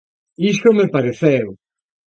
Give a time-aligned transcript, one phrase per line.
[0.51, 1.47] Iso me pareceu.